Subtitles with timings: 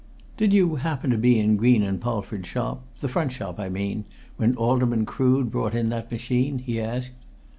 [0.35, 4.05] "Did you happen to be in Green & Polford's shop the front shop, I mean
[4.35, 7.11] when Alderman Crood brought in that machine?" he asked.